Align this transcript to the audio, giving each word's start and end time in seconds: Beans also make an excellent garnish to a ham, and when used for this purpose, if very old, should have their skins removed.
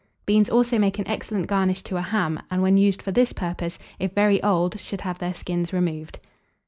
Beans 0.25 0.49
also 0.49 0.79
make 0.79 0.97
an 0.97 1.07
excellent 1.07 1.45
garnish 1.45 1.83
to 1.83 1.95
a 1.95 2.01
ham, 2.01 2.41
and 2.49 2.63
when 2.63 2.75
used 2.75 3.03
for 3.03 3.11
this 3.11 3.33
purpose, 3.33 3.77
if 3.99 4.13
very 4.13 4.41
old, 4.41 4.79
should 4.79 5.01
have 5.01 5.19
their 5.19 5.35
skins 5.35 5.71
removed. 5.73 6.17